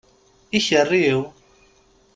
[0.57, 1.19] Ikeri-w?